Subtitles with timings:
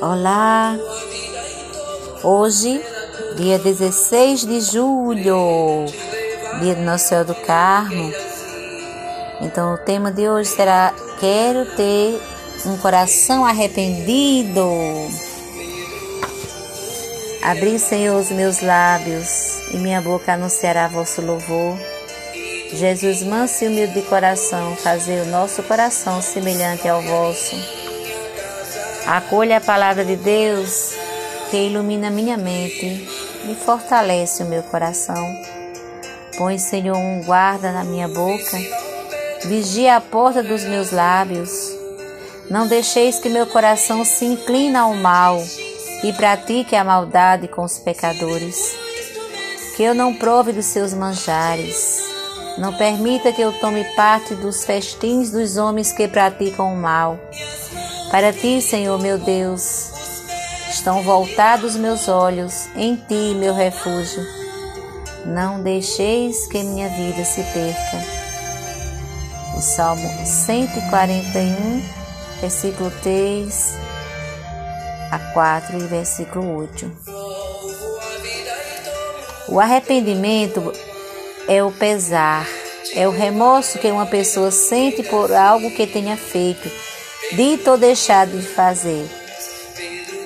[0.00, 0.76] Olá!
[2.22, 2.82] Hoje,
[3.36, 5.86] dia 16 de julho,
[6.60, 8.12] dia do Nosso Senhor do Carmo.
[9.40, 12.20] Então, o tema de hoje será: Quero ter
[12.66, 14.68] um coração arrependido.
[17.42, 21.78] Abri, Senhor, os meus lábios e minha boca anunciará vosso louvor.
[22.72, 27.83] Jesus, manso e humilde de coração, fazer o nosso coração semelhante ao vosso.
[29.06, 30.94] Acolha a palavra de Deus
[31.50, 33.06] que ilumina minha mente
[33.48, 35.24] e fortalece o meu coração.
[36.38, 38.58] Põe, Senhor, um guarda na minha boca,
[39.44, 41.50] vigia a porta dos meus lábios.
[42.50, 45.38] Não deixeis que meu coração se incline ao mal
[46.02, 48.74] e pratique a maldade com os pecadores.
[49.76, 52.02] Que eu não prove dos seus manjares.
[52.56, 57.18] Não permita que eu tome parte dos festins dos homens que praticam o mal.
[58.14, 59.90] Para ti, Senhor meu Deus,
[60.70, 64.24] estão voltados meus olhos, em ti, meu refúgio.
[65.26, 67.98] Não deixeis que minha vida se perca.
[69.56, 71.82] O Salmo 141,
[72.40, 73.74] versículo 3
[75.10, 76.92] a 4 e versículo 8.
[79.48, 80.72] O arrependimento
[81.48, 82.46] é o pesar,
[82.94, 86.70] é o remorso que uma pessoa sente por algo que tenha feito,
[87.32, 89.08] dito ou deixado de fazer,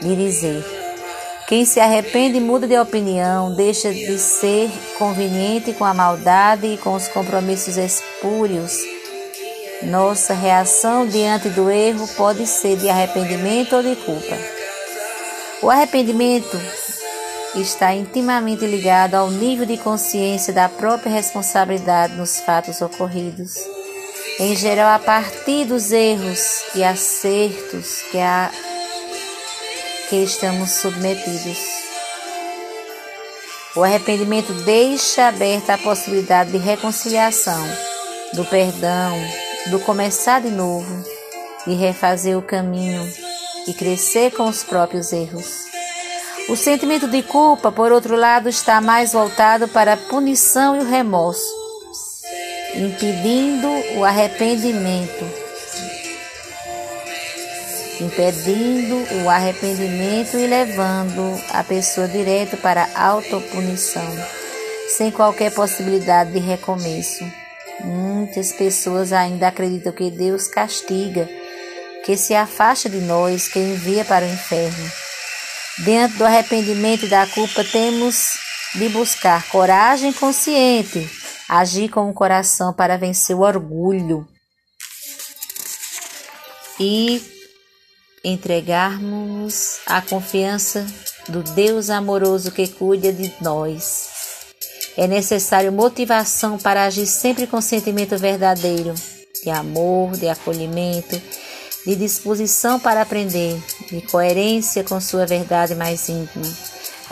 [0.00, 0.64] de dizer.
[1.46, 6.94] Quem se arrepende muda de opinião, deixa de ser conveniente com a maldade e com
[6.94, 8.78] os compromissos espúrios.
[9.82, 14.38] Nossa reação diante do erro pode ser de arrependimento ou de culpa.
[15.62, 16.58] O arrependimento
[17.54, 23.54] está intimamente ligado ao nível de consciência da própria responsabilidade nos fatos ocorridos,
[24.38, 28.50] em geral a partir dos erros e acertos que, a,
[30.08, 31.58] que estamos submetidos.
[33.76, 37.64] O arrependimento deixa aberta a possibilidade de reconciliação,
[38.32, 39.16] do perdão,
[39.70, 41.04] do começar de novo,
[41.66, 43.08] de refazer o caminho
[43.66, 45.64] e crescer com os próprios erros.
[46.48, 50.84] O sentimento de culpa, por outro lado, está mais voltado para a punição e o
[50.84, 51.63] remorso,
[52.76, 55.24] impedindo o arrependimento.
[58.00, 64.06] Impedindo o arrependimento e levando a pessoa direto para a autopunição,
[64.88, 67.24] sem qualquer possibilidade de recomeço.
[67.80, 71.28] Muitas pessoas ainda acreditam que Deus castiga
[72.04, 74.92] que se afasta de nós, que envia para o inferno.
[75.78, 78.34] Dentro do arrependimento e da culpa, temos
[78.74, 81.08] de buscar coragem consciente,
[81.48, 84.26] agir com o coração para vencer o orgulho
[86.78, 87.22] e
[88.24, 90.86] entregarmos a confiança
[91.28, 94.08] do Deus amoroso que cuida de nós.
[94.96, 98.94] É necessário motivação para agir sempre com sentimento verdadeiro,
[99.42, 101.20] de amor, de acolhimento
[101.84, 106.46] de disposição para aprender, de coerência com sua verdade mais íntima.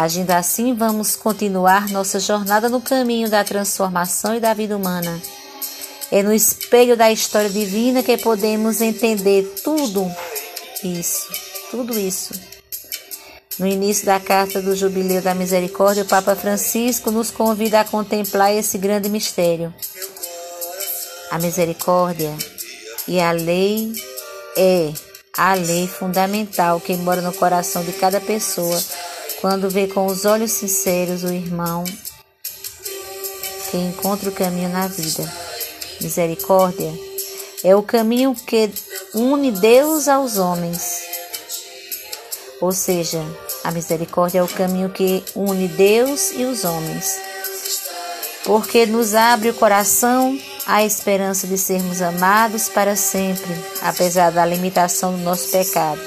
[0.00, 5.20] Agindo assim, vamos continuar nossa jornada no caminho da transformação e da vida humana.
[6.10, 10.10] É no espelho da história divina que podemos entender tudo
[10.82, 11.28] isso,
[11.70, 12.32] tudo isso.
[13.58, 18.54] No início da carta do Jubileu da Misericórdia, o Papa Francisco nos convida a contemplar
[18.54, 19.74] esse grande mistério.
[21.30, 22.34] A misericórdia
[23.06, 23.92] e a lei
[24.56, 24.94] é
[25.36, 28.82] a lei fundamental que mora no coração de cada pessoa
[29.40, 31.84] quando vê com os olhos sinceros o irmão
[33.70, 35.30] que encontra o caminho na vida.
[36.00, 36.92] Misericórdia
[37.62, 38.70] é o caminho que
[39.14, 41.02] une Deus aos homens.
[42.60, 43.22] Ou seja,
[43.64, 47.18] a misericórdia é o caminho que une Deus e os homens.
[48.44, 53.52] Porque nos abre o coração a esperança de sermos amados para sempre,
[53.82, 56.00] apesar da limitação do nosso pecado.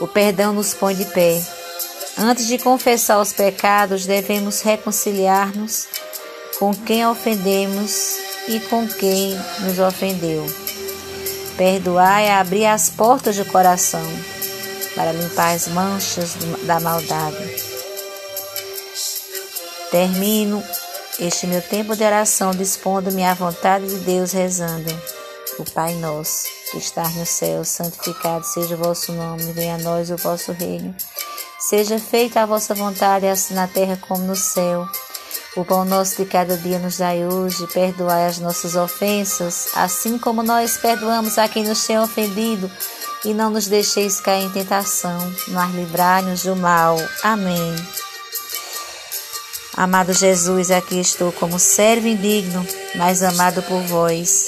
[0.00, 1.42] O perdão nos põe de pé.
[2.18, 5.88] Antes de confessar os pecados, devemos reconciliar-nos
[6.58, 8.16] com quem ofendemos
[8.48, 10.44] e com quem nos ofendeu.
[11.56, 14.06] Perdoar é abrir as portas do coração
[14.94, 17.72] para limpar as manchas da maldade.
[19.90, 20.62] Termino
[21.18, 24.90] este meu tempo de oração dispondo-me à vontade de Deus, rezando.
[25.58, 30.10] O Pai nosso, que está no céu, santificado seja o vosso nome, venha a nós
[30.10, 30.94] o vosso reino.
[31.72, 34.86] Seja feita a vossa vontade, assim na terra como no céu.
[35.56, 40.42] O pão nosso de cada dia nos dai hoje, perdoai as nossas ofensas, assim como
[40.42, 42.70] nós perdoamos a quem nos tem ofendido.
[43.24, 46.94] e não nos deixeis cair em tentação, mas livrai-nos do mal.
[47.22, 47.74] Amém.
[49.74, 52.66] Amado Jesus, aqui estou como servo indigno,
[52.96, 54.44] mas amado por vós.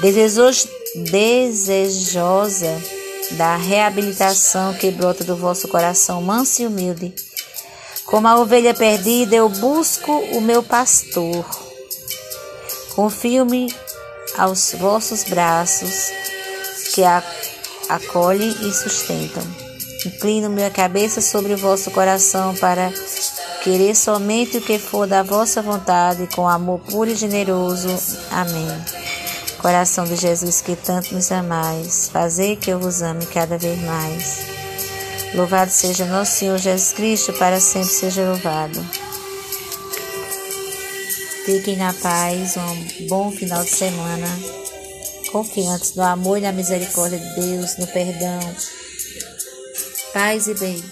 [0.00, 7.14] Desejoso, desejosa da reabilitação que brota do vosso coração manso e humilde.
[8.04, 11.44] Como a ovelha perdida, eu busco o meu pastor.
[12.94, 13.74] Confio-me
[14.36, 16.10] aos vossos braços,
[16.94, 17.22] que a
[17.88, 19.42] acolhem e sustentam.
[20.06, 22.92] Inclino minha cabeça sobre o vosso coração para
[23.62, 27.88] querer somente o que for da vossa vontade, com amor puro e generoso.
[28.30, 29.03] Amém.
[29.64, 34.40] Coração de Jesus, que tanto nos amais, fazei que eu vos ame cada vez mais.
[35.34, 38.78] Louvado seja nosso Senhor Jesus Cristo, para sempre seja louvado.
[41.46, 44.26] Fiquem na paz, um bom final de semana,
[45.32, 48.40] confiantes no amor e na misericórdia de Deus, no perdão.
[50.12, 50.84] Paz e bem.